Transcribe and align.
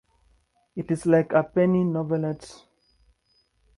It’s 0.75 1.05
like 1.05 1.31
a 1.31 1.43
penny 1.43 1.83
novelette. 1.83 2.65